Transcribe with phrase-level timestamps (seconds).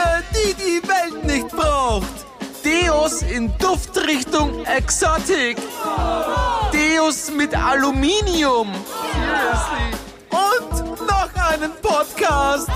[0.00, 2.08] Dinge, die die Welt nicht braucht.
[2.64, 5.56] Deos in Duftrichtung Exotic.
[6.72, 8.72] Deos mit Aluminium.
[9.12, 9.90] Seriously.
[10.30, 12.68] Und noch einen Podcast.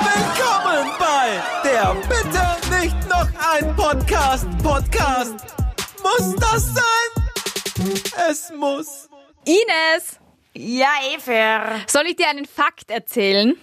[0.00, 4.46] Willkommen bei der Bitte nicht noch ein Podcast.
[4.62, 5.34] Podcast.
[6.02, 7.90] Muss das sein?
[8.30, 9.08] Es muss.
[9.44, 10.18] Ines,
[10.54, 11.80] Ja, Efer.
[11.86, 13.56] soll ich dir einen Fakt erzählen?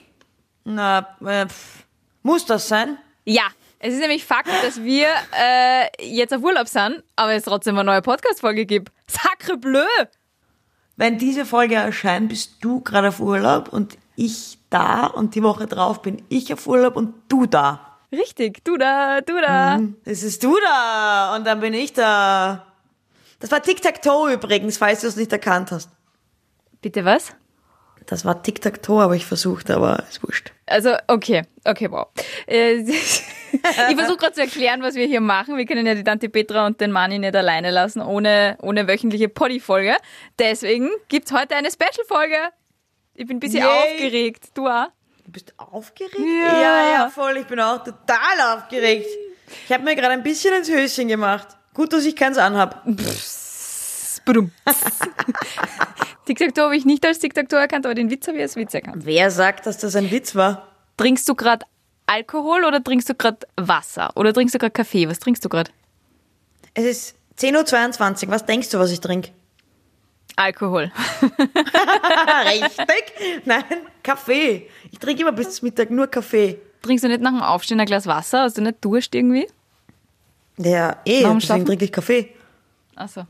[0.64, 1.86] Na, äh, pff.
[2.28, 2.98] Muss das sein?
[3.24, 3.48] Ja,
[3.80, 5.08] es ist nämlich Fakt, dass wir
[5.40, 8.92] äh, jetzt auf Urlaub sind, aber es trotzdem eine neue Podcast-Folge gibt.
[9.08, 9.86] Sacre bleu!
[10.98, 15.68] Wenn diese Folge erscheint, bist du gerade auf Urlaub und ich da und die Woche
[15.68, 17.98] drauf bin ich auf Urlaub und du da.
[18.12, 19.80] Richtig, du da, du da.
[20.04, 22.66] Das ist du da und dann bin ich da.
[23.40, 25.90] Das war Tic-Tac-Toe übrigens, falls du es nicht erkannt hast.
[26.82, 27.34] Bitte was?
[28.08, 30.54] Das war Tic-Tac-Toe, habe ich versucht, aber ist wurscht.
[30.66, 32.08] Also, okay, okay, wow.
[32.48, 35.58] Äh, ich versuche gerade zu erklären, was wir hier machen.
[35.58, 39.28] Wir können ja die Tante Petra und den Mani nicht alleine lassen, ohne, ohne wöchentliche
[39.28, 39.98] Poddy-Folge.
[40.40, 42.38] Deswegen gibt's heute eine Special-Folge.
[43.14, 43.96] Ich bin ein bisschen Yay.
[43.96, 44.46] aufgeregt.
[44.54, 44.88] Du auch?
[45.26, 46.18] Du bist aufgeregt?
[46.18, 46.62] Ja.
[46.62, 47.36] ja, ja, voll.
[47.36, 49.08] Ich bin auch total aufgeregt.
[49.66, 51.48] Ich habe mir gerade ein bisschen ins Höschen gemacht.
[51.74, 52.86] Gut, dass ich keins anhab.
[56.26, 59.06] Tic-Tac-Toe habe ich nicht als Tic-Tac-Toe erkannt, aber den Witz habe ich als Witz erkannt.
[59.06, 60.68] Wer sagt, dass das ein Witz war?
[60.98, 61.66] Trinkst du gerade
[62.06, 64.12] Alkohol oder trinkst du gerade Wasser?
[64.16, 65.08] Oder trinkst du gerade Kaffee?
[65.10, 65.72] Was trinkst du gerade?
[66.74, 68.32] Es ist 10.22 Uhr.
[68.32, 69.32] Was denkst du, was ich trinke?
[70.36, 70.92] Alkohol.
[72.46, 73.14] Richtig?
[73.46, 73.64] Nein,
[74.04, 74.70] Kaffee.
[74.92, 76.60] Ich trinke immer bis Mittag nur Kaffee.
[76.82, 78.42] Trinkst du nicht nach dem Aufstehen ein Glas Wasser?
[78.44, 79.48] Hast du nicht Durst irgendwie?
[80.58, 82.30] Ja, eh, Nach dem deswegen trinke ich Kaffee.
[82.98, 83.26] Achso.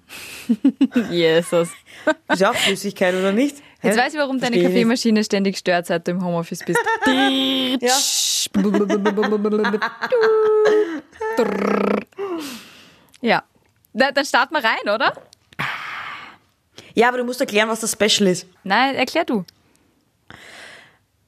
[1.11, 1.69] Jesus.
[2.29, 3.57] Ist ja auch Flüssigkeit, oder nicht?
[3.83, 4.01] Jetzt Hä?
[4.01, 4.73] weiß ich, warum deine Versteh ich nicht.
[4.73, 6.79] Kaffeemaschine ständig stört, seit du im Homeoffice bist.
[7.81, 7.97] Ja.
[13.21, 13.43] ja.
[13.93, 15.13] Dann starten wir rein, oder?
[16.93, 18.47] ja, aber du musst erklären, was das Special ist.
[18.63, 19.43] Nein, erklär du.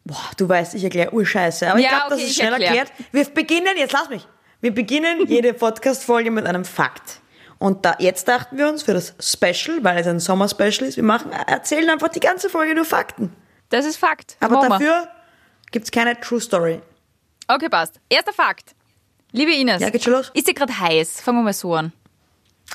[0.06, 1.70] Boah, du weißt, ich erkläre Urscheiße.
[1.70, 2.70] Aber ich Ja, glaube, das okay, ist ich schnell erklär.
[2.70, 2.92] erklärt.
[3.12, 4.26] Wir beginnen, jetzt lass mich.
[4.62, 7.20] Wir beginnen jede Podcast-Folge mit einem Fakt.
[7.60, 11.04] Und da, jetzt dachten wir uns für das Special, weil es ein Sommer-Special ist, wir
[11.04, 13.34] machen, erzählen einfach die ganze Folge nur Fakten.
[13.70, 14.38] Das ist Fakt.
[14.40, 14.70] Aber wir.
[14.70, 15.08] dafür
[15.72, 16.82] gibt's keine True Story.
[17.48, 18.00] Okay, passt.
[18.10, 18.74] Erster Fakt.
[19.32, 20.32] Liebe Ines, Ja, geht schon los?
[20.34, 21.22] ist dir gerade heiß?
[21.22, 21.92] Fangen wir mal so an.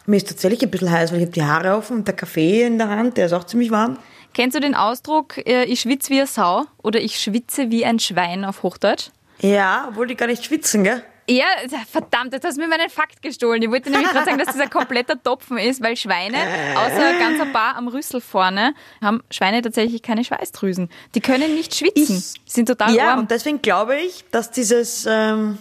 [0.06, 2.62] Mir ist tatsächlich ein bisschen heiß, weil ich habe die Haare offen und der Kaffee
[2.64, 3.98] in der Hand, der ist auch ziemlich warm.
[4.34, 7.98] Kennst du den Ausdruck, äh, ich schwitze wie eine Sau oder ich schwitze wie ein
[8.00, 9.10] Schwein auf Hochdeutsch?
[9.40, 11.02] Ja, obwohl die gar nicht schwitzen, gell?
[11.28, 11.46] Ja,
[11.90, 13.62] verdammt, jetzt hast du mir meinen Fakt gestohlen.
[13.62, 16.36] Ich wollte nämlich gerade sagen, dass das ein kompletter Topfen ist, weil Schweine,
[16.76, 20.90] außer ganz ein paar am Rüssel vorne, haben Schweine tatsächlich keine Schweißdrüsen.
[21.14, 22.16] Die können nicht schwitzen.
[22.44, 23.20] Ich- sind total Ja, warm.
[23.20, 25.58] und deswegen glaube ich, dass dieses, ähm,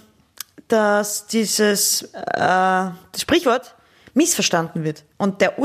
[0.67, 3.75] dass dieses äh, das Sprichwort
[4.13, 5.03] missverstanden wird.
[5.17, 5.59] Und der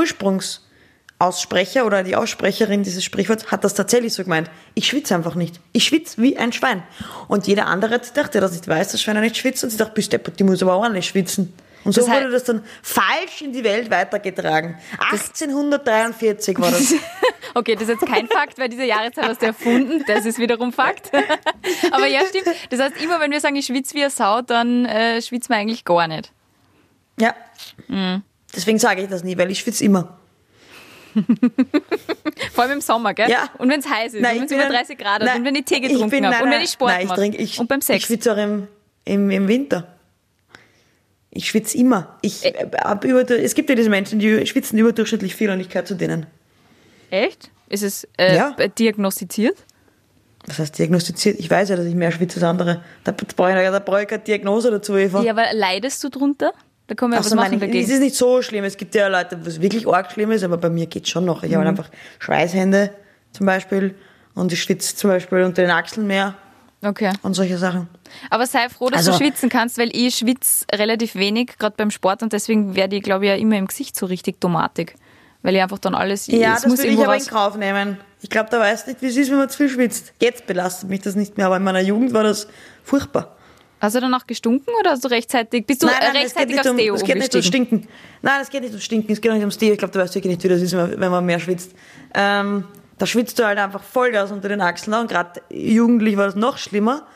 [1.20, 4.50] Ursprungsaussprecher oder die Aussprecherin dieses Sprichworts hat das tatsächlich so gemeint.
[4.74, 5.60] Ich schwitze einfach nicht.
[5.72, 6.82] Ich schwitze wie ein Schwein.
[7.26, 9.66] Und jeder andere hat gedacht, der das nicht weiß, dass Schweine nicht schwitzen.
[9.66, 11.52] Und sie dachte, bist deppert, die muss aber auch nicht schwitzen.
[11.84, 14.78] Und so Das heißt- wurde das dann falsch in die Welt weitergetragen.
[15.10, 16.94] 1843 war das.
[17.54, 20.04] Okay, das ist jetzt kein Fakt, weil diese Jahreszahl hast du erfunden.
[20.06, 21.10] Das ist wiederum Fakt.
[21.90, 22.44] Aber ja, stimmt.
[22.68, 25.56] Das heißt, immer wenn wir sagen, ich schwitze wie eine Sau, dann äh, schwitzen wir
[25.56, 26.30] eigentlich gar nicht.
[27.18, 27.34] Ja.
[27.88, 28.22] Mhm.
[28.54, 30.17] Deswegen sage ich das nie, weil ich schwitze immer.
[32.52, 33.30] Vor allem im Sommer, gell?
[33.30, 33.48] Ja.
[33.58, 35.38] Und wenn es heiß ist, Nein, und wenn es ich über bin- 30 Grad Nein,
[35.38, 37.08] und wenn ich Tee ich getrunken bin- habe, nein, und wenn ich Sport nein, ich
[37.08, 37.20] mache.
[37.20, 38.04] trinke- ich- und beim Ich Sex.
[38.04, 38.68] schwitze auch im,
[39.04, 39.88] im, im Winter.
[41.30, 42.16] Ich schwitze immer.
[42.22, 42.54] Ich, Ä-
[43.04, 45.94] äh, über, es gibt ja diese Menschen, die schwitzen überdurchschnittlich viel und ich gehöre zu
[45.94, 46.26] denen.
[47.10, 47.50] Echt?
[47.68, 48.50] Ist es äh, Ja.
[48.78, 49.56] diagnostiziert?
[50.46, 51.38] Was heißt diagnostiziert?
[51.38, 52.82] Ich weiß ja, dass ich mehr schwitze als andere.
[53.04, 55.22] Da brauche ich, da brauche ich keine Diagnose dazu, Eva.
[55.22, 56.52] Ja, aber leidest du drunter?
[56.88, 57.90] Da können wir ja Ach was machen ich, es dagegen.
[57.92, 58.64] ist nicht so schlimm.
[58.64, 61.42] Es gibt ja Leute, was wirklich arg schlimm ist, aber bei mir geht schon noch.
[61.44, 61.56] Ich Mhm.
[61.58, 62.90] habe einfach Schweißhände
[63.32, 63.94] zum Beispiel
[64.34, 66.34] und ich schwitze zum Beispiel unter den Achseln mehr
[66.82, 67.12] Okay.
[67.22, 67.88] und solche Sachen.
[68.30, 71.90] Aber sei froh, dass Also- du schwitzen kannst, weil ich schwitze relativ wenig, gerade beim
[71.90, 74.94] Sport, und deswegen werde ich, glaube ich, ja immer im Gesicht so richtig tomatig.
[75.42, 76.26] Weil ich einfach dann alles.
[76.26, 77.28] Ja, es das muss würde ich aber in raus.
[77.28, 77.96] Kauf nehmen.
[78.22, 80.12] Ich glaube, da weißt du nicht, wie es ist, wenn man zu viel schwitzt.
[80.20, 82.48] Jetzt belastet mich das nicht mehr, aber in meiner Jugend war das
[82.82, 83.36] furchtbar.
[83.80, 86.70] Hast du danach gestunken oder hast du rechtzeitig, bist du es geht rechtzeitig nicht aufs
[86.70, 87.46] um, Deo es geht nicht ums?
[87.46, 87.88] Stinken.
[88.22, 89.72] Nein, es geht nicht ums Stinken, es geht auch nicht ums Deo.
[89.72, 91.72] Ich glaube, du weißt wirklich nicht, wie das ist, wenn man mehr schwitzt.
[92.14, 92.64] Ähm,
[92.98, 96.58] da schwitzt du halt einfach Vollgas unter den Achseln und gerade jugendlich war das noch
[96.58, 97.06] schlimmer.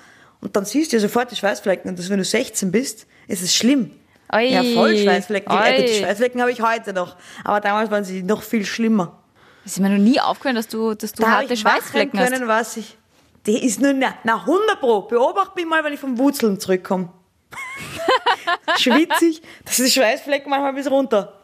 [0.41, 3.43] Und dann siehst du ja sofort die Schweißflecken und das, wenn du 16 bist, ist
[3.43, 3.91] es schlimm.
[4.33, 4.49] Oi.
[4.49, 5.53] Ja, voll Schweißflecken.
[5.53, 5.69] Oi.
[5.69, 7.17] Äh, gut, die Schweißflecken habe ich heute noch.
[7.45, 9.19] Aber damals waren sie noch viel schlimmer.
[9.65, 12.49] Ist mir noch nie aufgefallen, dass du, dass du Da harte ich Schweißflecken können, hast.
[12.49, 12.97] was ich
[13.47, 15.03] Die ist nur, na, na 100 Pro.
[15.03, 17.13] Beobachte mich mal, wenn ich vom Wurzeln zurückkomme.
[18.79, 21.41] Schwitzig, das ist Schweißfleck manchmal bis runter.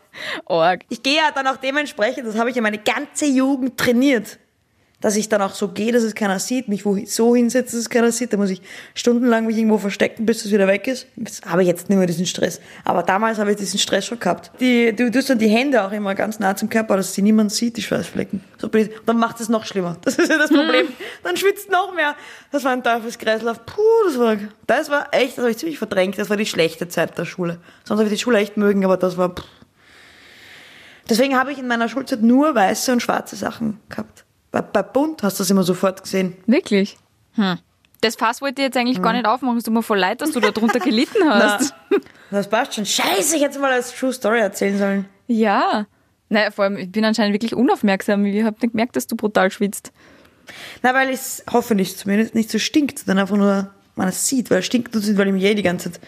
[0.47, 0.85] Org.
[0.89, 4.39] Ich gehe ja dann auch dementsprechend, das habe ich ja meine ganze Jugend trainiert,
[5.01, 7.83] dass ich dann auch so gehe, dass es keiner sieht, mich wo so hinsetze, dass
[7.83, 8.33] es keiner sieht.
[8.33, 8.61] Da muss ich
[8.95, 11.07] stundenlang mich irgendwo verstecken, bis es wieder weg ist.
[11.17, 12.61] Jetzt habe ich jetzt nicht mehr diesen Stress.
[12.85, 14.51] Aber damals habe ich diesen Stress schon gehabt.
[14.61, 17.53] Die, du tust dann die Hände auch immer ganz nah zum Körper, dass sie niemand
[17.53, 18.43] sieht, die Schweißflecken.
[18.59, 18.91] So blöd.
[19.07, 19.97] Dann macht es noch schlimmer.
[20.03, 20.89] Das ist ja das Problem.
[21.23, 22.17] Dann schwitzt noch mehr.
[22.51, 23.65] Das war ein Teufelskreislauf.
[23.67, 24.37] Puh, das war,
[24.67, 26.19] das war echt, das habe ich ziemlich verdrängt.
[26.19, 27.61] Das war die schlechte Zeit der Schule.
[27.85, 29.45] Sonst habe ich die Schule echt mögen, aber das war, pff.
[31.09, 34.25] Deswegen habe ich in meiner Schulzeit nur weiße und schwarze Sachen gehabt.
[34.51, 36.37] Bei, bei Bunt hast du das immer sofort gesehen.
[36.47, 36.97] Wirklich?
[37.35, 37.59] Hm.
[38.01, 39.59] Das Fass wollte ich jetzt eigentlich gar nicht aufmachen.
[39.59, 41.75] Es tut mir voll leid, dass du da drunter gelitten hast.
[42.31, 42.87] Das passt schon.
[42.87, 45.05] Scheiße, ich hätte mal als True Story erzählen sollen.
[45.27, 45.87] Ja.
[46.29, 48.25] Naja, vor allem, ich bin anscheinend wirklich unaufmerksam.
[48.27, 49.93] Ich habe nicht gemerkt, dass du brutal schwitzt.
[50.83, 54.61] Na, weil es hoffentlich zumindest nicht so stinkt, sondern einfach nur man es sieht, weil
[54.61, 56.01] es stinkt tut es nicht, weil ich mir eh die ganze Zeit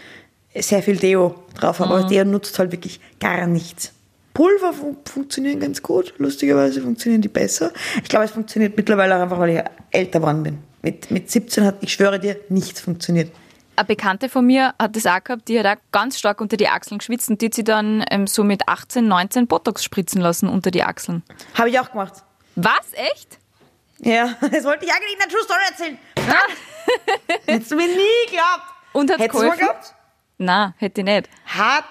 [0.55, 1.95] sehr viel Deo drauf habe.
[1.95, 3.93] Aber Deo nutzt halt wirklich gar nichts.
[4.35, 6.15] Pulver fun funktionieren ganz gut.
[6.19, 7.73] Lustigerweise funktionieren die besser.
[8.03, 10.59] Ich glaube, es funktioniert mittlerweile auch einfach, weil ich älter geworden bin.
[10.83, 13.33] Mit, mit 17 hat, ich schwöre dir, nichts funktioniert.
[13.77, 16.69] Eine Bekannte von mir hat das auch gehabt, die hat auch ganz stark unter die
[16.69, 20.49] Achseln geschwitzt und die hat sie dann ähm, so mit 18, 19 Botox spritzen lassen
[20.49, 21.23] unter die Achseln.
[21.55, 22.23] Habe ich auch gemacht.
[22.57, 22.93] Was?
[22.93, 23.39] Echt?
[24.01, 25.99] Ja, das wollte ich eigentlich in der True Story erzählen.
[27.47, 28.65] Hättest du mir nie geglaubt.
[28.93, 29.95] Und hat Hättest du mal geholfen?
[30.39, 31.29] Nein, hätte ich nicht.
[31.47, 31.85] Hat,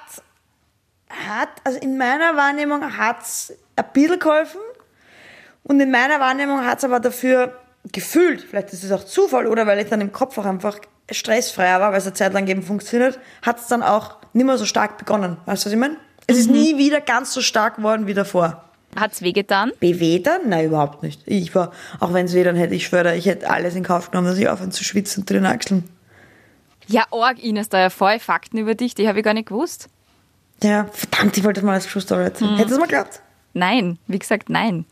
[1.09, 4.61] hat, also in meiner Wahrnehmung hat's ein bisschen geholfen.
[5.63, 7.59] Und in meiner Wahrnehmung hat's aber dafür
[7.91, 10.79] gefühlt, vielleicht ist es auch Zufall oder weil ich dann im Kopf auch einfach
[11.11, 14.65] stressfreier war, weil es eine Zeit lang eben funktioniert, hat's dann auch nicht mehr so
[14.65, 15.37] stark begonnen.
[15.45, 15.97] Weißt du, was ich meine?
[16.27, 18.63] Es ist nie wieder ganz so stark geworden wie davor.
[18.95, 19.71] Hat's wehgetan?
[19.79, 20.41] Bewedern?
[20.47, 21.21] Nein, überhaupt nicht.
[21.25, 24.11] Ich war, auch wenn es weh dann hätte, ich schwöre, ich hätte alles in Kauf
[24.11, 25.83] genommen, dass ich aufhöre zu schwitzen unter den Achseln.
[26.87, 29.89] Ja, Org, Ines, da ja voll Fakten über dich, die habe ich gar nicht gewusst.
[30.63, 32.51] Ja, verdammt, ich wollte mal als True Story erzählen.
[32.57, 33.21] Hättest du es mal geglaubt?
[33.53, 34.85] Nein, wie gesagt, nein.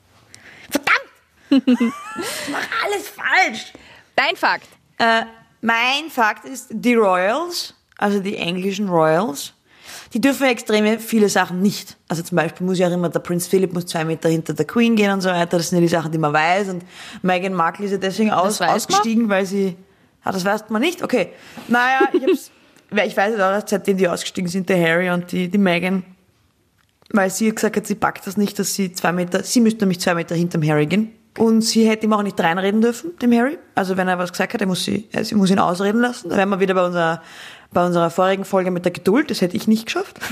[0.70, 1.70] Verdammt!
[1.80, 1.84] ich
[2.52, 3.74] mach alles falsch.
[4.16, 4.68] Dein Fakt.
[4.98, 5.24] Äh,
[5.62, 9.54] mein Fakt ist, die Royals, also die englischen Royals,
[10.14, 11.98] die dürfen extrem viele Sachen nicht.
[12.08, 14.66] Also zum Beispiel muss ja auch immer der Prinz Philip muss zwei Meter hinter der
[14.66, 15.58] Queen gehen und so weiter.
[15.58, 16.70] Das sind ja die Sachen, die man weiß.
[16.70, 16.84] Und
[17.22, 18.70] Meghan Markle ist ja deswegen aus, weiß man?
[18.70, 19.78] ausgestiegen, weil sie...
[20.24, 21.04] Ah, das weiß man nicht?
[21.04, 21.30] Okay.
[21.68, 22.52] Naja, ich hab's...
[22.90, 26.04] weil ich weiß es auch seitdem die ausgestiegen sind, der Harry und die, die Meghan.
[27.12, 29.44] Weil sie gesagt hat, sie packt das nicht, dass sie zwei Meter...
[29.44, 31.14] Sie müsste nämlich zwei Meter hinterm Harry gehen.
[31.38, 33.58] Und sie hätte ihm auch nicht reinreden dürfen, dem Harry.
[33.76, 36.30] Also wenn er was gesagt hat, er muss sie, sie muss ihn ausreden lassen.
[36.30, 37.22] Da wären wir wieder bei unserer,
[37.72, 39.30] bei unserer vorigen Folge mit der Geduld.
[39.30, 40.20] Das hätte ich nicht geschafft.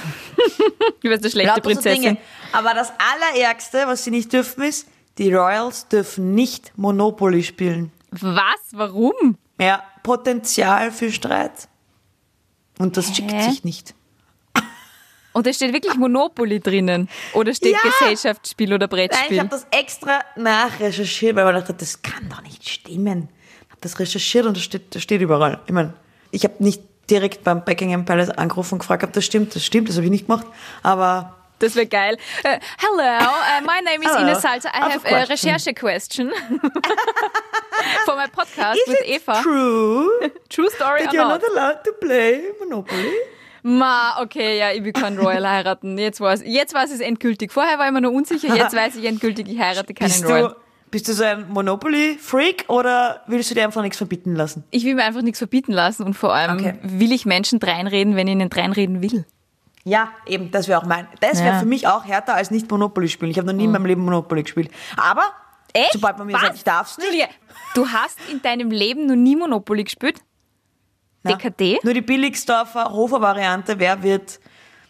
[1.01, 2.17] Du bist eine schlechte Prinzessin.
[2.51, 4.87] Aber das Allerärgste, was sie nicht dürfen, ist,
[5.19, 7.91] die Royals dürfen nicht Monopoly spielen.
[8.09, 8.59] Was?
[8.71, 9.37] Warum?
[9.59, 11.67] Ja, Potenzial für Streit.
[12.79, 13.93] Und das schickt sich nicht.
[15.33, 17.09] Und da steht wirklich Monopoly drinnen.
[17.33, 17.79] Oder steht Ja.
[17.99, 19.39] Gesellschaftsspiel oder Nein, ich Brettspiel.
[19.39, 23.27] habe das extra nachrecherchiert, weil man dachte, das kann doch nicht stimmen.
[23.65, 25.59] Ich habe das recherchiert und das steht, das steht überall.
[25.65, 25.93] Ich meine,
[26.31, 29.53] ich habe nicht direkt beim Buckingham Palace angerufen und gefragt, ob das stimmt.
[29.55, 30.47] Das stimmt, das habe ich nicht gemacht.
[30.83, 32.17] Aber Das wäre geil.
[32.43, 34.27] Uh, hello, uh, my name is Hello.
[34.27, 34.69] Ines Salzer.
[34.73, 36.31] I have have a recherche question
[38.05, 39.41] for my podcast is with it Eva.
[39.41, 40.09] true
[40.49, 41.41] True story that or you're not?
[41.41, 43.13] not allowed to play Monopoly?
[43.63, 45.97] Ma, okay, ja, ich will keinen Royal heiraten.
[45.97, 47.51] Jetzt weiß jetzt weiß es endgültig.
[47.51, 50.49] Vorher war ich mir noch unsicher, jetzt weiß ich endgültig, ich heirate keinen Bist Royal.
[50.49, 50.55] du,
[50.91, 54.63] bist du so ein Monopoly-Freak oder willst du dir einfach nichts verbieten lassen?
[54.69, 56.75] Ich will mir einfach nichts verbieten lassen und vor allem Okay.
[56.83, 59.25] will ich Menschen dreinreden, wenn ich ihnen dreinreden will.
[59.87, 61.07] Ja, eben, das wäre auch mein.
[61.19, 61.59] Das wäre Ja.
[61.59, 63.29] für mich auch härter als nicht Monopoly spielen.
[63.29, 64.71] Ich habe noch nie in meinem Leben Monopoly gespielt.
[64.97, 65.21] Aber
[65.73, 65.93] Echt?
[65.93, 66.41] sobald man mir Was?
[66.41, 67.11] sagt, ich darf's nicht.
[67.11, 67.27] Julia,
[67.75, 70.21] du hast in deinem Leben noch nie Monopoly gespielt?
[71.21, 71.79] Na, DKD?
[71.83, 74.39] Nur die Billigsdorfer Hofer-Variante, wer wird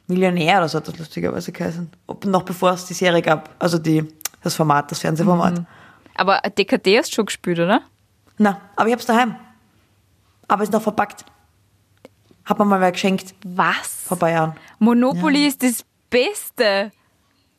[0.08, 1.90] Millionär oder so hat das lustigerweise geheißen.
[2.08, 4.08] Ob, noch bevor es die Serie gab, also die,
[4.44, 5.60] das Format, das Fernsehformat.
[5.60, 5.66] Mhm.
[6.16, 7.82] Aber DKD hast du schon gespielt, oder?
[8.38, 9.36] Na, aber ich hab's daheim.
[10.48, 11.25] Aber ist noch verpackt.
[12.46, 14.04] Hat mir mal wer geschenkt Was?
[14.08, 14.56] vor ein paar Jahren.
[14.80, 16.92] Monopoly ist das Beste.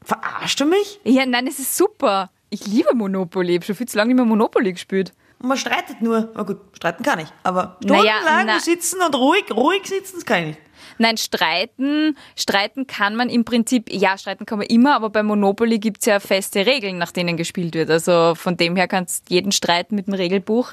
[0.03, 1.01] Verarscht du mich?
[1.05, 2.31] Ja, nein, es ist super.
[2.51, 3.51] Ich liebe Monopoly.
[3.51, 5.13] Ich habe schon viel zu lange nicht mehr Monopoly gespielt.
[5.41, 6.31] Und man streitet nur.
[6.35, 7.29] Na gut, streiten kann ich.
[7.43, 10.61] Aber Naja, stundenlang na- sitzen und ruhig, ruhig sitzen, das kann ich nicht.
[10.99, 15.79] Nein, streiten, streiten kann man im Prinzip, ja, streiten kann man immer, aber bei Monopoly
[15.79, 17.91] gibt's ja feste Regeln, nach denen gespielt wird.
[17.91, 20.73] Also von dem her kannst jeden Streit mit dem Regelbuch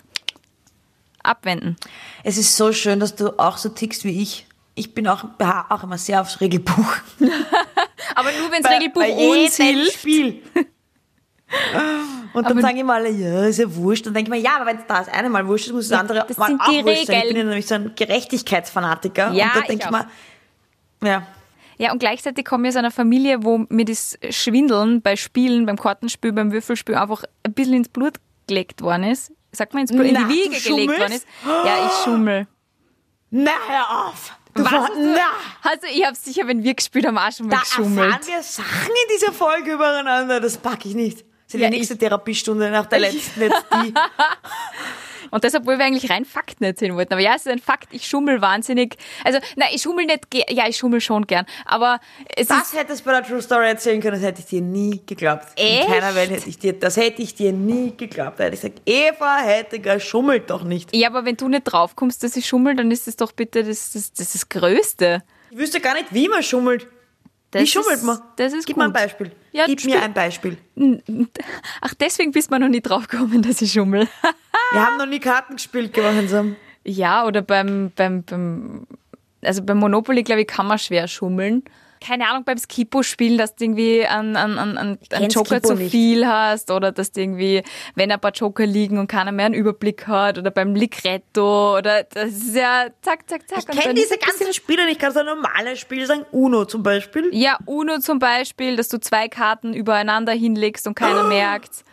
[1.23, 1.75] abwenden.
[2.23, 4.45] Es ist so schön, dass du auch so tickst wie ich.
[4.75, 5.23] Ich bin auch,
[5.69, 6.95] auch immer sehr aufs Regelbuch.
[8.15, 9.11] Aber nur wenn das Regelbuch bei
[9.43, 9.93] uns hilft.
[9.99, 10.41] Spiel.
[12.33, 14.05] Und dann Aber- sagen immer alle, ja, ist ja wurscht.
[14.07, 15.99] Dann denke ich mir, ja, aber wenn es das eine Mal wurscht ist, muss das
[15.99, 17.21] andere das mal sind auch die wurscht sein.
[17.21, 19.31] Ich bin ja nämlich so ein Gerechtigkeitsfanatiker.
[19.33, 20.05] Ja, und da ich denke ich, auch.
[21.01, 21.27] mir, ja,
[21.77, 25.77] Ja, und gleichzeitig komme ich aus einer Familie, wo mir das Schwindeln bei Spielen, beim
[25.77, 28.13] Kartenspiel, beim Würfelspiel einfach ein bisschen ins Blut
[28.47, 29.31] gelegt worden ist.
[29.55, 31.27] Sagt man ins Blut, in die Wiege gelegt worden ist.
[31.45, 32.47] Ja, ich schummel.
[33.29, 34.33] na, hör auf.
[34.55, 35.29] Du Was na,
[35.63, 38.05] Also ich habe sicher, wenn wir gespielt haben, auch schon mal da geschummelt.
[38.11, 40.39] erfahren wir Sachen in dieser Folge übereinander.
[40.39, 41.19] Das packe ich nicht.
[41.21, 43.93] Das ist Ja, die nächste Therapiestunde nach der letzten jetzt die.
[45.33, 47.11] Und deshalb, wo wir eigentlich rein Fakten erzählen wollten.
[47.11, 48.97] Aber ja, es ist ein Fakt, ich schummel wahnsinnig.
[49.23, 51.47] Also, nein, ich schummel nicht, ja, ich schummel schon gern.
[51.65, 51.99] Aber
[52.35, 54.61] es Das ist, hättest du bei der True Story erzählen können, das hätte ich dir
[54.61, 55.47] nie geglaubt.
[55.55, 55.85] Echt?
[55.85, 58.39] In keiner Welt hätte ich dir, das hätte ich dir nie geglaubt.
[58.39, 60.95] Da hätte ich gesagt, Eva hätte geschummelt doch nicht.
[60.95, 63.63] ja, aber wenn du nicht drauf kommst, dass ich schummel, dann ist das doch bitte
[63.63, 65.23] das, das, das, ist das Größte.
[65.49, 66.85] Ich wüsste gar nicht, wie man schummelt.
[67.53, 68.19] Das wie schummelt ist, man?
[68.35, 68.83] Das ist Gib gut.
[68.83, 69.31] mir ein Beispiel.
[69.51, 70.57] Ja, Gib mir ein Beispiel.
[71.81, 74.07] Ach, deswegen bist man noch nie drauf gekommen, dass ich schummel.
[74.71, 76.55] Wir haben noch nie Karten gespielt gemeinsam.
[76.83, 78.87] Ja, oder beim, beim, beim
[79.43, 81.63] also beim Monopoly, glaube ich, kann man schwer schummeln.
[82.05, 85.67] Keine Ahnung, beim Skippo spielen, dass du irgendwie einen, einen, einen, einen kenn Joker Skippo
[85.69, 85.91] zu nicht.
[85.91, 87.63] viel hast oder dass du irgendwie,
[87.95, 92.03] wenn ein paar Joker liegen und keiner mehr einen Überblick hat oder beim Ligretto oder
[92.03, 93.59] das ist ja zack, zack, zack.
[93.59, 95.01] Ich kenne diese ganzen Spiele nicht.
[95.01, 96.25] Du ein normales Spiel sagen?
[96.31, 97.29] Uno zum Beispiel.
[97.33, 101.83] Ja, Uno zum Beispiel, dass du zwei Karten übereinander hinlegst und keiner merkt's.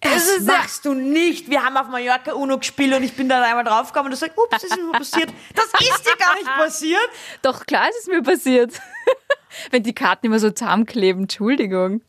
[0.00, 1.50] Das machst du nicht.
[1.50, 4.38] Wir haben auf Mallorca Uno gespielt und ich bin da einmal draufgekommen und du sagst,
[4.38, 5.30] ups, das ist mir passiert.
[5.54, 7.08] Das ist dir gar nicht passiert.
[7.42, 8.80] Doch, klar ist es mir passiert.
[9.70, 12.02] Wenn die Karten immer so zusammenkleben, Entschuldigung.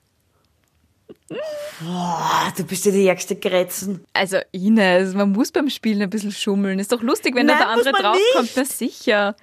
[1.81, 4.05] Boah, du bist ja die ärgste Grätzen.
[4.13, 6.79] Also Ines, man muss beim Spielen ein bisschen schummeln.
[6.79, 8.51] Ist doch lustig, wenn Nein, dann der andere draufkommt.
[8.55, 9.36] Na sicher.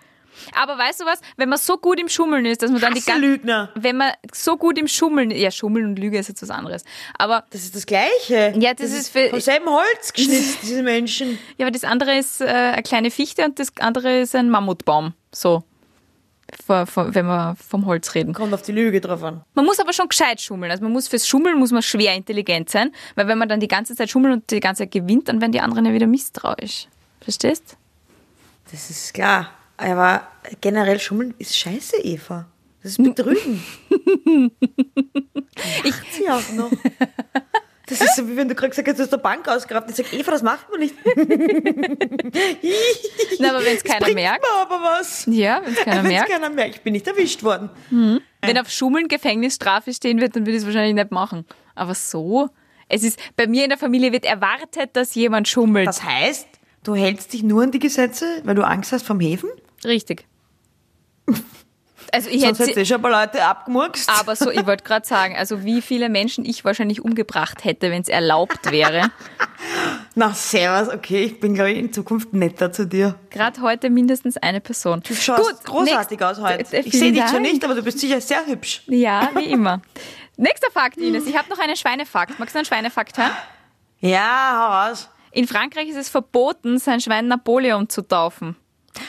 [0.61, 1.21] Aber weißt du was?
[1.37, 3.27] Wenn man so gut im Schummeln ist, dass man dann die Hasse ganze...
[3.27, 3.71] Lügner.
[3.75, 5.31] Wenn man so gut im Schummeln...
[5.31, 6.85] Ja, Schummeln und Lüge ist jetzt was anderes.
[7.19, 7.45] Aber...
[7.51, 8.55] Das ist das Gleiche.
[8.59, 11.39] Ja, das ist für- Vom selben Holz geschnitzt, diese Menschen.
[11.57, 15.15] Ja, aber das andere ist äh, eine kleine Fichte und das andere ist ein Mammutbaum.
[15.33, 15.63] So.
[16.67, 18.33] Vor- vor- Wenn wir vom Holz reden.
[18.33, 19.43] Kommt auf die Lüge drauf an.
[19.55, 20.71] Man muss aber schon gescheit schummeln.
[20.73, 23.69] Also man muss fürs Schummeln muss man schwer intelligent sein, weil wenn man dann die
[23.69, 26.89] ganze Zeit schummelt und die ganze Zeit gewinnt, dann werden die anderen ja wieder misstrauisch.
[27.21, 27.77] Verstehst?
[28.71, 29.51] Das ist klar.
[29.79, 30.23] Aber
[30.61, 32.47] generell Schummeln ist scheiße, Eva.
[32.83, 33.63] Das ist Betrügen.
[35.85, 36.71] ich sie auch noch.
[37.87, 39.89] Das ist so, wie wenn du gerade gesagt hast, du hast der Bank ausgeraubt.
[39.89, 40.95] Ich sag, Eva, das macht man nicht.
[43.39, 44.43] Na, aber wenn es keiner merkt.
[44.43, 45.27] mir aber was.
[45.27, 46.31] Ja, wenn es keiner Wenn's merkt.
[46.31, 46.77] keiner merkt.
[46.77, 47.71] Ich bin nicht erwischt worden.
[48.43, 51.47] Wenn auf Schummeln Gefängnisstrafe stehen wird, dann würde ich es wahrscheinlich nicht machen.
[51.75, 52.51] Aber so?
[52.89, 55.87] Es ist, bei mir in der Familie wird erwartet, dass jemand schummelt.
[55.87, 56.47] Das heißt,
[56.85, 59.51] du hältst dich nur an die Gesetze, weil du Angst hast vom Häfen?
[59.85, 60.27] Richtig.
[62.11, 64.09] Also ich Sonst hätte eh schon ein paar Leute abgemurkst.
[64.19, 68.01] Aber so, ich wollte gerade sagen, also wie viele Menschen ich wahrscheinlich umgebracht hätte, wenn
[68.01, 69.11] es erlaubt wäre.
[70.15, 70.89] Na, servus.
[70.95, 73.17] Okay, ich bin, glaube ich, in Zukunft netter zu dir.
[73.29, 75.03] Gerade heute mindestens eine Person.
[75.07, 76.77] Du schaust großartig nächst- aus heute.
[76.79, 77.43] Äh, Ich sehe dich zwar Dank.
[77.53, 78.85] nicht, aber du bist sicher sehr hübsch.
[78.87, 79.83] Ja, wie immer.
[80.39, 81.27] Nächster Fakt, Ines.
[81.27, 82.39] Ich habe noch einen Schweinefakt.
[82.39, 83.33] Magst du einen Schweinefakt hören?
[84.01, 85.11] Ja, hau raus.
[85.33, 88.57] In Frankreich ist es verboten, sein Schwein Napoleon zu taufen.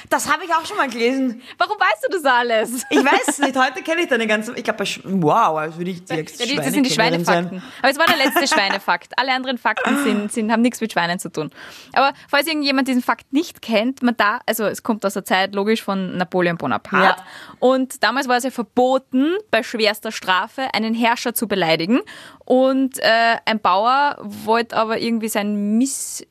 [0.09, 1.41] Das habe ich auch schon mal gelesen.
[1.57, 2.85] Warum weißt du das alles?
[2.89, 4.55] Ich weiß nicht, heute kenne ich deine ganze.
[4.55, 6.37] Ich glaube, wow, als würde ich die Ja, das
[6.73, 7.13] sind die sein.
[7.13, 7.63] Schweinefakten.
[7.81, 9.17] Aber es war der letzte Schweinefakt.
[9.17, 11.51] Alle anderen Fakten sind, sind, haben nichts mit Schweinen zu tun.
[11.93, 15.53] Aber falls irgendjemand diesen Fakt nicht kennt, man da, also es kommt aus der Zeit
[15.55, 17.21] logisch von Napoleon Bonaparte.
[17.21, 17.25] Ja.
[17.59, 21.99] Und damals war es ja verboten, bei schwerster Strafe einen Herrscher zu beleidigen.
[22.45, 26.25] Und äh, ein Bauer wollte aber irgendwie sein Miss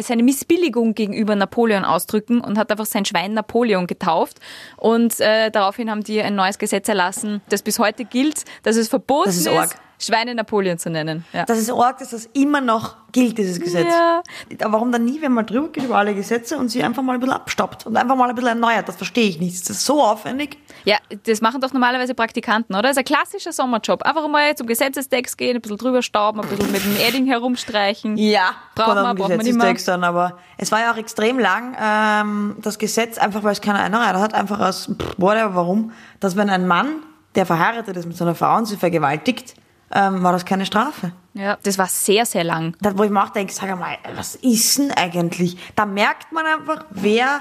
[0.00, 4.38] seine Missbilligung gegenüber Napoleon ausdrücken und hat einfach sein Schwein Napoleon getauft.
[4.76, 8.88] Und äh, daraufhin haben die ein neues Gesetz erlassen, das bis heute gilt, dass es
[8.88, 9.76] verboten Das ist ist.
[9.98, 11.24] Schweine Napoleon zu nennen.
[11.32, 11.44] Ja.
[11.44, 13.86] Das ist arg, dass das immer noch gilt, dieses Gesetz.
[13.88, 14.22] Ja.
[14.62, 17.14] Aber warum dann nie, wenn man drüber geht über alle Gesetze und sie einfach mal
[17.14, 18.86] ein bisschen abstoppt und einfach mal ein bisschen erneuert?
[18.88, 19.58] Das verstehe ich nicht.
[19.62, 20.58] Das ist so aufwendig.
[20.84, 22.82] ja, das machen doch normalerweise Praktikanten, oder?
[22.82, 24.02] Das ist ein klassischer Sommerjob.
[24.02, 28.18] Einfach mal zum Gesetzestext gehen, ein bisschen drüber stauben, ein bisschen mit dem Edding herumstreichen.
[28.18, 32.56] Ja, Braucht man, braucht man Gesetzestext dann, aber es war ja auch extrem lang, ähm,
[32.60, 36.50] das Gesetz, einfach weil es keiner einreiht hat, einfach aus, pff, whatever, warum, dass wenn
[36.50, 37.02] ein Mann,
[37.34, 39.54] der verheiratet ist mit so einer Frau und sie vergewaltigt,
[39.92, 41.12] ähm, war das keine Strafe.
[41.34, 42.76] Ja, das war sehr, sehr lang.
[42.80, 45.56] Da, wo ich mir auch denke, sag mal, was ist denn eigentlich?
[45.74, 47.40] Da merkt man einfach, wer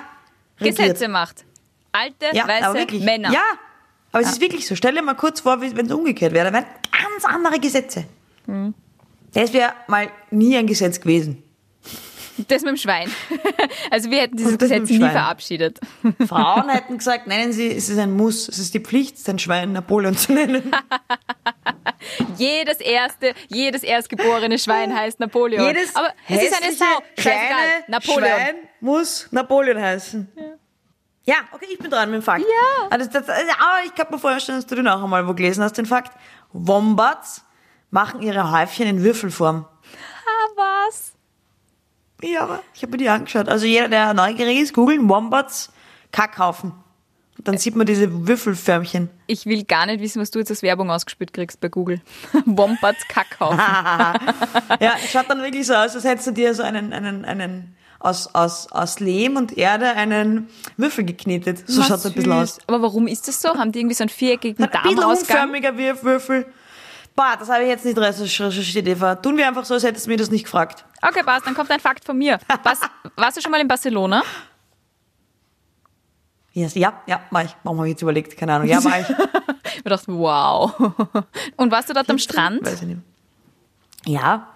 [0.59, 0.77] regiert.
[0.77, 1.45] Gesetze macht.
[1.91, 2.99] Alte, Ja, weiße.
[3.03, 3.31] Männer.
[3.31, 3.43] Ja,
[4.11, 4.75] aber es ist wirklich so.
[4.75, 6.47] Stell dir mal kurz vor, wenn es umgekehrt wäre.
[6.47, 8.05] Da wären ganz andere Gesetze.
[8.45, 8.73] Hm.
[9.33, 11.43] Das wäre mal nie ein Gesetz gewesen.
[12.37, 13.09] Das mit dem Schwein.
[13.91, 15.79] Also wir hätten dieses Gesetz nie verabschiedet.
[16.27, 19.73] Frauen hätten gesagt, nennen Sie, es ist ein Muss, es ist die Pflicht, sein Schwein
[19.73, 20.71] Napoleon zu nennen.
[22.37, 25.65] jedes erste, jedes erstgeborene Schwein heißt Napoleon.
[25.65, 26.85] Jedes Aber es ist eine Sau.
[27.15, 28.23] Kleine Napoleon.
[28.23, 30.27] Schwein muss Napoleon heißen.
[31.25, 31.35] Ja.
[31.51, 32.41] okay, ich bin dran mit dem Fakt.
[32.43, 32.87] Ja.
[32.89, 35.63] Also das, das, aber ich kann mir vorstellen, dass du den auch einmal wo gelesen
[35.63, 36.11] hast, den Fakt.
[36.51, 37.43] Wombats
[37.91, 39.65] machen ihre Häufchen in Würfelform.
[40.25, 41.14] Ah, was?
[42.23, 43.49] Ja, aber ich habe mir die angeschaut.
[43.49, 45.71] Also jeder, der neugierig ist, googeln Wombats
[46.11, 46.71] Kackhaufen.
[47.37, 49.09] Und dann sieht man diese Würfelförmchen.
[49.27, 51.99] Ich will gar nicht wissen, was du jetzt als Werbung ausgespielt kriegst bei Google.
[52.45, 53.59] Wombats Kackhaufen.
[54.79, 57.75] ja, es schaut dann wirklich so aus, als hättest du dir so einen, einen, einen
[57.99, 61.63] aus, aus, aus Lehm und Erde einen Würfel geknetet.
[61.67, 62.59] So schaut es ein bisschen aus.
[62.67, 63.49] Aber warum ist das so?
[63.49, 66.45] Haben die irgendwie so einen viereckigen Ein bisschen unförmiger Würf- Würfel.
[67.15, 69.15] Boah, das habe ich jetzt nicht recherchiert, Eva.
[69.15, 70.83] Tun wir einfach so, als hättest du mir das nicht gefragt.
[71.01, 72.39] Okay, passt, dann kommt ein Fakt von mir.
[72.63, 72.81] Was,
[73.15, 74.21] warst du schon mal in Barcelona?
[76.51, 76.75] Yes.
[76.75, 77.55] Ja, ja, war ich.
[77.63, 78.35] Warum habe ich jetzt überlegt?
[78.37, 78.67] Keine Ahnung.
[78.67, 79.09] Ja, war ich.
[79.83, 80.73] Wir dachten, wow.
[81.57, 82.65] Und warst du dort am Strand?
[82.65, 83.01] Weiß ich nicht.
[84.05, 84.47] Ja.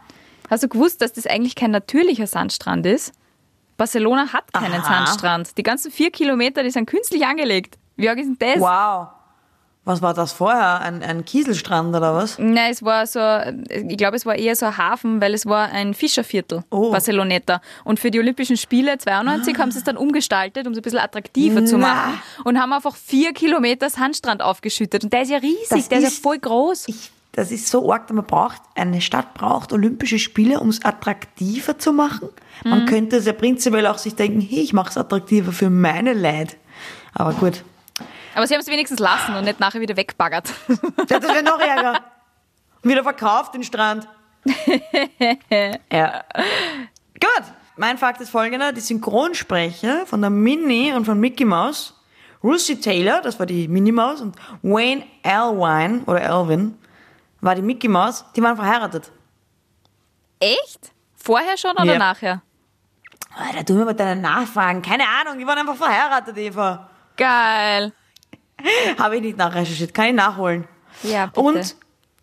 [0.50, 3.14] Hast du gewusst, dass das eigentlich kein natürlicher Sandstrand ist?
[3.78, 5.06] Barcelona hat keinen Aha.
[5.06, 5.58] Sandstrand.
[5.58, 7.78] Die ganzen vier Kilometer, die sind künstlich angelegt.
[7.96, 8.60] Wie arg ist denn das?
[8.60, 9.10] Wow.
[9.90, 10.82] Was war das vorher?
[10.82, 12.38] Ein, ein Kieselstrand oder was?
[12.38, 13.20] Nein, es war so,
[13.70, 16.92] ich glaube, es war eher so ein Hafen, weil es war ein Fischerviertel, Oh.
[16.92, 17.60] Barceloneta.
[17.84, 21.00] Und für die Olympischen Spiele 92 haben sie es dann umgestaltet, um es ein bisschen
[21.00, 22.20] attraktiver zu machen.
[22.44, 25.04] Und haben einfach vier Kilometer Sandstrand aufgeschüttet.
[25.06, 26.88] Und der ist ja riesig, Das der ist, ist- ja voll groß.
[26.88, 31.80] Ich, das ist so arg, man braucht, eine Stadt braucht Olympische Spiele, um es attraktiver
[31.80, 32.30] zu machen.
[32.64, 36.14] Man könnte es ja prinzipiell auch sich denken, hey, ich mache es attraktiver für meine
[36.14, 36.58] Leid.
[37.16, 37.64] Aber gut.
[38.36, 40.54] Aber sie haben es wenigstens lassen und nicht nachher wieder wegbaggert.
[41.08, 42.02] Das wäre noch ärger.
[42.84, 44.08] Wieder verkauft den Strand.
[45.92, 46.24] ja.
[47.20, 47.44] Gut.
[47.76, 48.74] Mein Fakt ist folgender.
[48.74, 51.94] Die Synchronsprecher von der Minnie und von Mickey Mouse,
[52.42, 56.78] Lucy Taylor, das war die Minnie Maus, und Wayne Elwine, oder Elvin,
[57.40, 59.10] war die Mickey Mouse, die waren verheiratet.
[60.42, 60.92] Echt?
[61.16, 61.98] Vorher schon oder Ja.
[61.98, 62.42] nachher?
[63.36, 64.82] Alter, tu mir mal deine Nachfragen.
[64.82, 66.90] Keine Ahnung, die waren einfach verheiratet, Eva.
[67.16, 67.94] Geil.
[68.98, 70.68] Habe ich nicht nachrecherchiert, kann ich nachholen.
[71.04, 71.40] Ja, bitte.
[71.40, 71.76] Und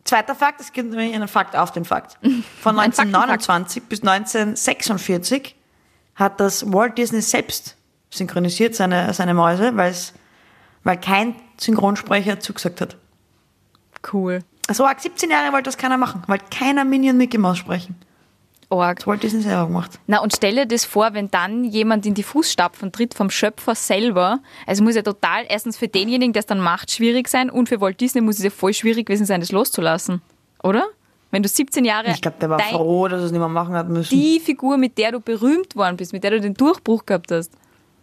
[0.05, 2.19] zweiter Fakt, es gibt nämlich einen Fakt auf den Fakt.
[2.61, 3.15] Von Ein Faktenfakt.
[3.15, 5.55] 1929 bis 1946
[6.15, 7.77] hat das Walt Disney selbst
[8.11, 10.15] synchronisiert, seine, seine Mäuse, weil es,
[10.85, 12.97] weil kein Synchronsprecher zugesagt hat.
[14.13, 14.41] Cool.
[14.69, 17.97] Also arg 17 Jahre wollte das keiner machen, weil keiner Minnie und Mickey Mouse sprechen.
[18.69, 18.99] Org.
[18.99, 19.99] Das Walt Disney selber gemacht.
[20.07, 23.75] Na, und stell dir das vor, wenn dann jemand in die Fußstapfen tritt vom Schöpfer
[23.75, 24.41] selber.
[24.67, 27.81] Also muss ja total, erstens für denjenigen, der es dann macht, schwierig sein und für
[27.81, 30.21] Walt Disney muss es ja voll schwierig gewesen sein, das loszulassen.
[30.63, 30.85] Oder?
[31.31, 33.75] Wenn du 17 Jahre Ich glaube, der war froh, dass er es nicht mehr machen
[33.75, 34.11] hat müssen.
[34.11, 37.53] die Figur, mit der du berühmt worden bist, mit der du den Durchbruch gehabt hast,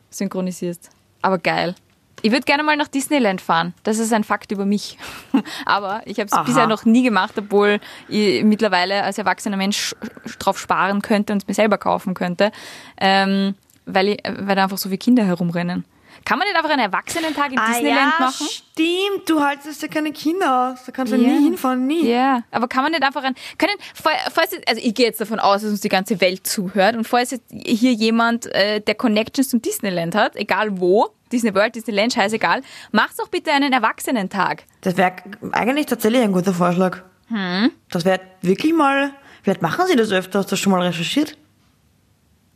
[0.10, 0.89] synchronisierst.
[1.21, 1.76] Aber geil.
[2.23, 3.73] Ich würde gerne mal nach Disneyland fahren.
[3.83, 4.97] Das ist ein Fakt über mich.
[5.65, 9.93] Aber ich habe es bisher noch nie gemacht, obwohl ich mittlerweile als erwachsener Mensch
[10.39, 12.51] drauf sparen könnte und es mir selber kaufen könnte,
[12.99, 13.55] ähm,
[13.86, 15.83] weil, ich, weil da einfach so viele Kinder herumrennen.
[16.25, 18.47] Kann man nicht einfach einen Erwachsenentag in Disneyland Ah, ja, machen?
[18.49, 19.27] stimmt.
[19.29, 20.86] Du haltest ja keine Kinder aus.
[20.86, 21.27] Da kannst du Ja.
[21.27, 22.07] nie hinfahren, nie.
[22.09, 25.19] Ja, aber kann man nicht einfach ein, können, fall- falls, jetzt- also ich gehe jetzt
[25.19, 28.95] davon aus, dass uns die ganze Welt zuhört und falls jetzt hier jemand, äh, der
[28.95, 34.63] Connections zum Disneyland hat, egal wo, Disney World, Disneyland, scheißegal, macht doch bitte einen Erwachsenentag.
[34.82, 35.13] Das wäre
[35.52, 37.02] eigentlich tatsächlich ein guter Vorschlag.
[37.28, 37.72] Hm?
[37.89, 39.12] Das wäre wirklich mal.
[39.41, 40.39] Vielleicht machen sie das öfter.
[40.39, 41.38] Hast du das schon mal recherchiert?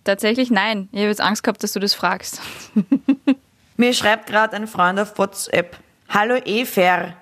[0.03, 0.87] Tatsächlich nein.
[0.91, 2.39] Ich habe jetzt Angst gehabt, dass du das fragst.
[3.77, 5.77] Mir schreibt gerade ein Freund auf WhatsApp.
[6.07, 7.13] Hallo Efer.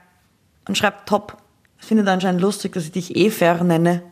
[0.67, 1.37] Und schreibt top.
[1.79, 4.03] Das findet anscheinend lustig, dass ich dich Efer nenne.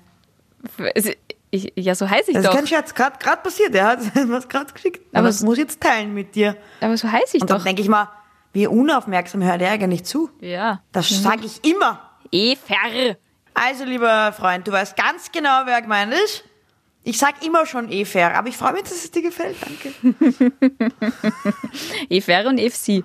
[1.55, 2.55] Ich, ja, so heiße ich Das ist doch.
[2.55, 2.95] kein Scherz.
[2.95, 3.75] Gerade passiert.
[3.75, 5.01] Er hat was gerade geschickt.
[5.11, 6.57] Aber Aber es- das muss ich jetzt teilen mit dir.
[6.81, 7.63] Aber so heiße ich Und dann doch.
[7.63, 8.09] denke ich mal,
[8.53, 10.31] wie unaufmerksam hört er eigentlich zu.
[10.41, 10.81] Ja.
[10.91, 12.09] Das sage ich immer.
[12.31, 13.17] Efer.
[13.53, 16.43] Also, lieber Freund, du weißt ganz genau, wer gemeint ist.
[17.03, 19.57] Ich sag immer schon Efer, aber ich freue mich, dass es dir gefällt.
[19.61, 20.53] Danke.
[22.09, 23.03] Efer und FC.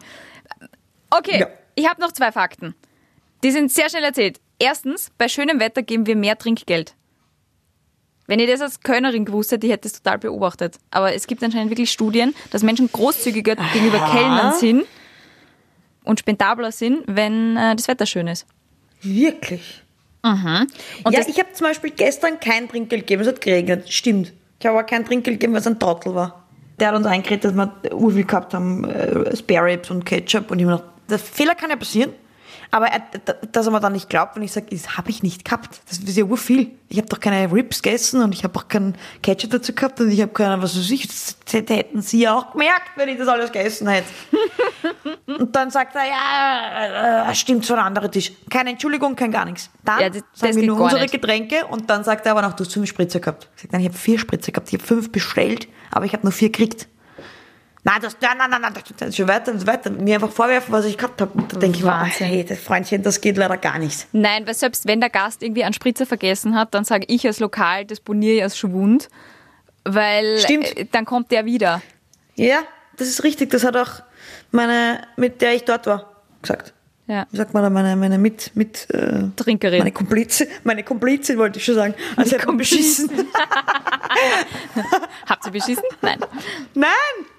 [1.10, 1.48] Okay, Ja.
[1.74, 2.74] ich habe noch zwei Fakten.
[3.42, 4.40] Die sind sehr schnell erzählt.
[4.58, 6.94] Erstens, bei schönem Wetter geben wir mehr Trinkgeld.
[8.28, 10.76] Wenn ich das als Kölnerin gewusst hätte, ich hätte es total beobachtet.
[10.90, 14.84] Aber es gibt anscheinend wirklich Studien, dass Menschen großzügiger gegenüber Kellnern sind
[16.04, 18.46] und spendabler sind, wenn äh, das Wetter schön ist.
[19.00, 19.82] Wirklich?
[21.04, 23.90] Und ja, ich habe zum Beispiel gestern kein Trinkgeld gegeben, es hat geregnet.
[23.90, 24.34] Stimmt.
[24.60, 26.44] Ich habe aber kein Trinkgeld gegeben, weil es ein Trottel war.
[26.78, 30.50] Der hat uns eingeredet, dass wir urviel gehabt haben, äh, Spare Ribs und Ketchup.
[30.50, 32.12] Und ich mir gedacht, der Fehler kann ja passieren.
[32.70, 33.00] Aber er,
[33.52, 35.80] dass er mir dann nicht glaubt, wenn ich sage, das habe ich nicht gehabt.
[35.88, 36.72] Das ist ja urviel.
[36.90, 40.10] Ich habe doch keine Rips gegessen und ich habe auch keinen Ketchup dazu gehabt und
[40.10, 43.18] ich habe keine, was weiß ich, das hätte- hätten sie ja auch gemerkt, wenn ich
[43.18, 44.08] das alles gegessen hätte.
[45.26, 48.32] und dann sagt er, ja, äh, stimmt, so ein anderer Tisch.
[48.50, 49.70] Keine Entschuldigung, kein gar nichts.
[49.84, 51.12] Dann Ja, das- das sagen wir geht nur unsere nicht.
[51.12, 53.48] Getränke und dann sagt er aber noch, du hast fünf Spritzer gehabt.
[53.56, 56.22] Ich sage, nein, ich habe vier Spritzer gehabt, ich habe fünf bestellt, aber ich habe
[56.24, 56.86] nur vier gekriegt.
[57.88, 59.88] Nein, das, nein, nein, nein, nein, das ist schon weiter und weiter.
[59.88, 61.32] Mir einfach vorwerfen, was ich gehabt habe.
[61.32, 64.06] Und da denke ich mir, hey, das Freundchen, das geht leider gar nicht.
[64.12, 67.40] Nein, weil selbst wenn der Gast irgendwie einen Spritzer vergessen hat, dann sage ich als
[67.40, 69.08] Lokal, das boniere ich als Schwund,
[69.84, 70.76] weil Stimmt.
[70.76, 71.80] äh, dann kommt der wieder.
[72.34, 72.58] Ja,
[72.98, 73.48] das ist richtig.
[73.48, 74.02] Das hat auch
[74.50, 76.74] meine, mit der ich dort war, gesagt.
[77.06, 77.26] Ja.
[77.30, 79.78] Wie sagt man da, meine, meine mit, mit, äh, Trinkerin.
[79.78, 81.94] meine Komplizin, meine Komplizin wollte ich schon sagen.
[82.16, 83.10] Also man beschissen.
[85.26, 85.84] Habt ihr beschissen?
[86.02, 86.18] Nein.
[86.74, 87.37] Nein!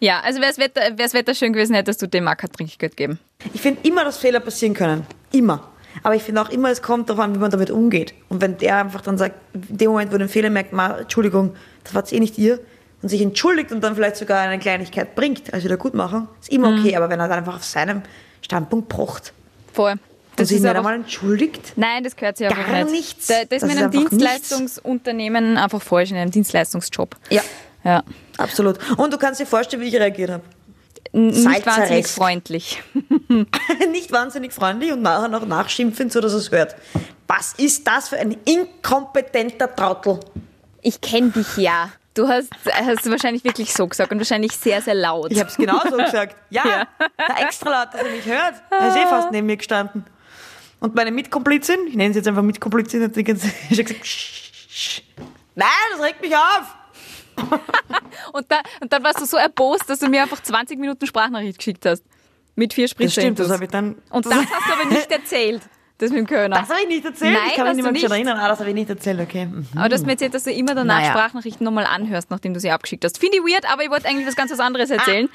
[0.00, 3.18] Ja, also wäre das Wetter, wär's Wetter schön gewesen, hättest du dem kein Trinkgeld geben.
[3.54, 5.06] Ich finde immer, dass Fehler passieren können.
[5.32, 5.68] Immer.
[6.02, 8.12] Aber ich finde auch immer, es kommt darauf an, wie man damit umgeht.
[8.28, 10.98] Und wenn der einfach dann sagt, in dem Moment, wo er den Fehler merkt, ma,
[10.98, 12.60] Entschuldigung, das war jetzt eh nicht ihr,
[13.02, 16.50] und sich entschuldigt und dann vielleicht sogar eine Kleinigkeit bringt, als wieder gut machen, ist
[16.50, 16.80] immer Mhm.
[16.80, 16.96] okay.
[16.96, 18.02] Aber wenn er dann einfach auf seinem
[18.42, 19.32] Standpunkt pocht
[19.72, 19.92] Voll.
[19.92, 20.00] und
[20.36, 22.90] Das sich ist nicht aber, einmal entschuldigt, nein, das gehört sich einfach Gar nicht.
[22.92, 23.26] nichts.
[23.28, 27.16] Da, das ist Das mit ist einem einfach Dienstleistungsunternehmen einfach falsch, in einem Dienstleistungsjob.
[27.30, 27.42] ja,
[27.86, 28.02] Ja.
[28.36, 28.78] absolut.
[28.98, 30.42] Und du kannst dir vorstellen, wie ich reagiert habe.
[31.12, 32.82] Nicht wahnsinnig freundlich.
[33.92, 36.76] nicht wahnsinnig freundlich und nachher noch nachschimpfen, so dass er es hört.
[37.28, 40.20] Was ist das für ein inkompetenter Trottel?
[40.82, 41.90] Ich kenne dich ja.
[42.14, 45.30] Du hast, hast wahrscheinlich wirklich so gesagt und wahrscheinlich sehr, sehr laut.
[45.30, 46.36] Ich habe es genauso gesagt.
[46.50, 46.88] Ja, Ja.
[47.18, 48.54] Na, extra laut, dass er mich hört.
[48.70, 50.04] Er ist eh fast neben mir gestanden.
[50.80, 54.06] Und meine Mitkomplizin, ich nenne sie jetzt einfach Mitkomplizin, hat die ganze schon gesagt,
[55.54, 56.74] nein, das regt mich auf.
[58.32, 61.58] Und, da, und dann warst du so erbost, dass du mir einfach 20 Minuten Sprachnachricht
[61.58, 62.02] geschickt hast.
[62.54, 63.96] Mit vier Das stimmt, das habe ich dann.
[64.10, 65.62] Und das hast du aber nicht erzählt.
[65.98, 66.58] Das mit dem Kölner.
[66.60, 67.32] das habe ich nicht erzählt.
[67.34, 68.38] Nein, ich kann mich nicht mehr erinnern.
[68.38, 69.46] Ah, das habe ich nicht erzählt, okay.
[69.46, 69.66] Mhm.
[69.76, 71.10] Aber du hast mir erzählt, dass du immer danach Naja.
[71.10, 73.18] Sprachnachrichten nochmal anhörst, nachdem du sie abgeschickt hast.
[73.18, 75.28] Finde ich weird, aber ich wollte eigentlich was ganz was anderes erzählen.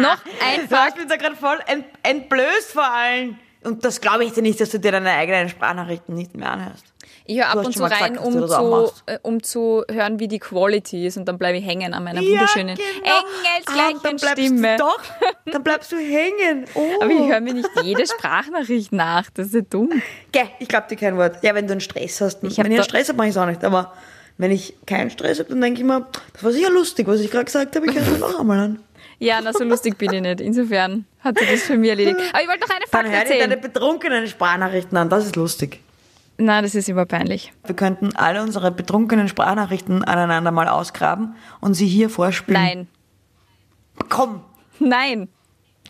[0.00, 0.98] Noch ein Du hast Fakt.
[0.98, 3.38] mich da gerade voll ent entblößt vor allen.
[3.62, 6.84] Und das glaube ich dir nicht, dass du dir deine eigenen Sprachnachrichten nicht mehr anhörst.
[7.26, 10.28] Ich höre ab und zu gesagt, rein, dass um zu, äh, um zu hören, wie
[10.28, 11.16] die Quality ist.
[11.16, 13.16] Und dann bleibe ich hängen an meiner Ja, wunderschönen, genau.
[13.16, 14.76] Ah, engelsgleichen dann bleibst Stimme.
[14.76, 15.02] Du doch,
[15.46, 16.66] dann bleibst du hängen.
[16.74, 16.82] Oh.
[17.00, 19.30] Aber ich höre mir nicht jede Sprachnachricht nach.
[19.30, 20.02] Das ist ja dumm.
[20.32, 21.38] Gell, ich glaube dir kein Wort.
[21.42, 22.44] Ja, wenn du einen Stress hast.
[22.44, 23.64] Ich wenn ich einen Stress habe, mache ich es auch nicht.
[23.64, 23.94] Aber
[24.36, 27.30] wenn ich keinen Stress habe, dann denke ich mir, das war sicher lustig, was ich
[27.30, 27.86] gerade gesagt habe.
[27.86, 28.80] Ich kann es mir noch einmal an.
[29.18, 30.40] Ja, na, so lustig bin ich nicht.
[30.42, 32.18] Insofern hat sich das für mich erledigt.
[32.32, 35.08] Aber ich wollte noch eine Dann Fakt hör dir deine betrunkenen Sprachnachrichten an.
[35.08, 35.80] Das ist lustig.
[36.36, 37.52] Nein, das ist überpeinlich.
[37.64, 42.60] Wir könnten alle unsere betrunkenen Sprachnachrichten aneinander mal ausgraben und sie hier vorspielen.
[42.60, 42.88] Nein.
[44.08, 44.42] Komm,
[44.80, 45.28] Nein.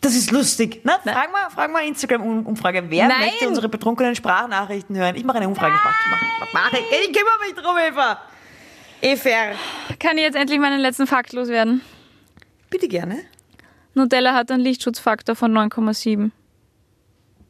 [0.03, 0.83] das ist lustig.
[0.85, 2.85] Na, frag mal, frag mal Instagram-Umfrage.
[2.91, 3.21] Wer Nein.
[3.21, 5.17] möchte unsere betrunkenen Sprachnachrichten hören?
[5.17, 5.73] Ich mache eine Umfrage.
[5.73, 8.21] Mach, mach, ich ich kümmere mich drum, Eva.
[9.01, 9.57] Eva.
[9.99, 11.81] Kann ich jetzt endlich meinen letzten Fakt loswerden?
[12.69, 13.21] Bitte gerne.
[13.95, 16.33] Nutella hat einen Lichtschutzfaktor von 9,7.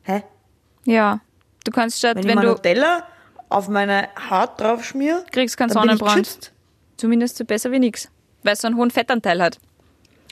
[0.02, 0.22] Hä?
[0.84, 1.20] Ja.
[1.64, 3.04] Du kannst statt, Wenn, wenn, ich du Nutella
[3.48, 6.52] auf meine Haut drauf schmier, kriegst keinen ich Sonnenbrand.
[6.96, 8.08] Zumindest so besser wie nix.
[8.42, 9.58] Weil es so einen hohen Fettanteil hat.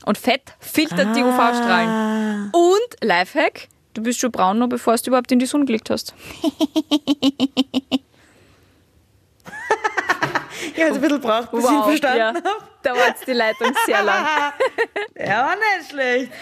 [0.04, 1.88] Und Fett filtert die UV-Strahlen.
[1.88, 2.50] Ah.
[2.52, 6.14] Und Lifehack, du bist schon braun, noch bevor du überhaupt in die Sonne gelegt hast.
[10.74, 12.26] Ich habe es ein bisschen braucht, bis ich ihn verstanden ja.
[12.28, 12.42] habe.
[12.82, 14.26] Da war jetzt die Leitung sehr lang.
[15.16, 16.32] Der war nicht schlecht.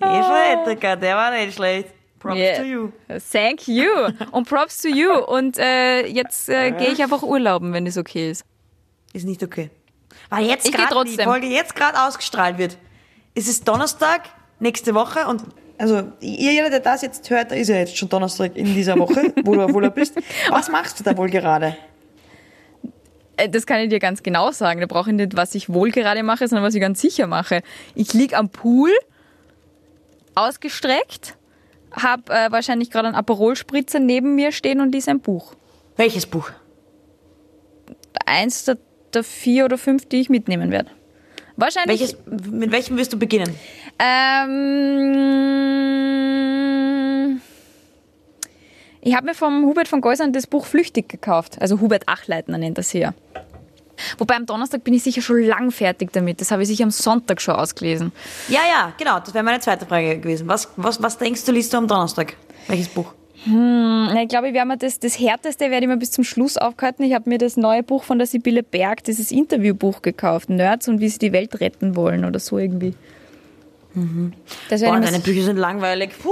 [0.00, 1.88] Eva Ettiker, der war nicht schlecht.
[2.18, 2.58] Props Yeah.
[2.58, 2.92] to you.
[3.32, 3.88] Thank you.
[4.32, 5.12] Und Props to you.
[5.12, 8.44] Und äh, jetzt äh, gehe ich einfach urlauben, wenn es okay ist.
[9.12, 9.70] Ist nicht okay.
[10.30, 11.16] Weil jetzt gerade die.
[11.16, 12.76] Folge jetzt gerade ausgestrahlt wird.
[13.34, 14.22] Es ist Donnerstag,
[14.58, 15.42] nächste Woche und
[15.78, 19.32] also ihr, jeder, der das jetzt hört, ist ja jetzt schon Donnerstag in dieser Woche,
[19.44, 20.16] wo du, du bist.
[20.50, 21.76] Was machst du da wohl gerade?
[23.36, 24.80] Äh, Das kann ich dir ganz genau sagen.
[24.80, 27.62] Da brauche ich nicht, was ich wohl gerade mache, sondern was ich ganz sicher mache.
[27.94, 28.90] Ich lieg am Pool,
[30.34, 31.36] ausgestreckt,
[31.92, 35.54] habe äh, wahrscheinlich gerade einen Aperol-Spritzer neben mir stehen und lies ein Buch.
[35.96, 36.50] Welches Buch?
[38.26, 38.78] Eins der,
[39.14, 40.90] der vier oder fünf, die ich mitnehmen werde.
[41.56, 42.00] Wahrscheinlich.
[42.00, 42.16] Welches,
[42.50, 43.52] mit welchem wirst du beginnen?
[43.98, 44.48] Ähm,
[49.00, 51.60] ich habe mir vom Hubert von Geusern das Buch Flüchtig gekauft.
[51.60, 53.12] Also Hubert Achleitner nennt das hier.
[54.18, 56.40] Wobei am Donnerstag bin ich sicher schon lang fertig damit.
[56.40, 58.12] Das habe ich sicher am Sonntag schon ausgelesen.
[58.48, 59.18] Ja, ja, genau.
[59.20, 60.48] Das wäre meine zweite Frage gewesen.
[60.48, 62.34] Was, was, was denkst du, liest du am Donnerstag?
[62.66, 63.12] Welches Buch?
[63.46, 66.56] Na, Ich glaube, ich werde mir das, das Härteste werde ich mir bis zum Schluss
[66.56, 67.04] aufhalten.
[67.04, 70.50] Ich habe mir das neue Buch von der Sibylle Berg, dieses Interviewbuch gekauft.
[70.50, 72.94] Nerds und wie sie die Welt retten wollen oder so irgendwie.
[74.68, 76.10] Das wäre Boah, deine Bücher sind langweilig.
[76.22, 76.30] Puh,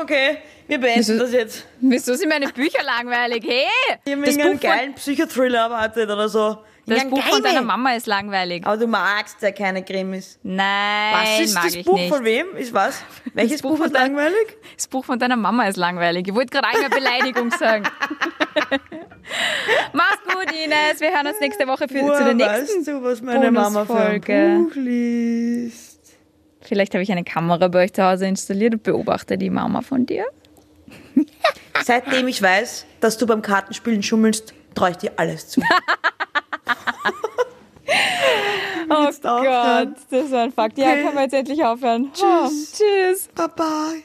[0.00, 0.38] okay,
[0.68, 1.66] wir beenden das jetzt.
[1.80, 3.44] Wieso sind meine Bücher langweilig?
[3.46, 3.98] Hey!
[4.04, 6.58] Ich habe Das von, geilen Psychothriller erwartet oder so.
[6.96, 7.54] Das Buch von geilen.
[7.56, 8.66] deiner Mama ist langweilig.
[8.66, 10.38] Aber du magst ja keine Krimis.
[10.42, 12.14] Nein, Was ist mag das ich Buch nicht.
[12.14, 12.56] von wem?
[12.56, 13.02] Ist was?
[13.34, 14.56] Welches Buch Buch, von ist langweilig?
[14.76, 16.28] Das Buch von deiner Mama ist langweilig.
[16.28, 17.84] Ich wollte gerade eine Beleidigung sagen.
[19.92, 21.00] Mach's gut, Ines.
[21.00, 22.78] Wir hören uns nächste Woche für, zu der nächsten.
[22.78, 24.64] weißt du, was meine Mama für ein.
[24.66, 26.00] Buch liest?
[26.62, 30.06] Vielleicht habe ich eine Kamera bei euch zu Hause installiert und beobachte die Mama von
[30.06, 30.26] dir.
[31.82, 35.60] Seitdem ich weiß, dass du beim Kartenspielen schummelst, traue ich dir alles zu.
[38.90, 39.94] Oh jetzt aufhören?
[39.94, 40.78] Gott, das war ein Fakt.
[40.78, 41.04] Ja, Okay.
[41.04, 42.10] kann man jetzt endlich aufhören.
[42.12, 42.24] Tschüss.
[42.24, 43.28] Oh, tschüss.
[43.34, 44.02] Bye bye.